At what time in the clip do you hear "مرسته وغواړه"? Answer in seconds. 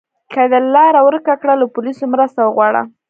2.13-2.81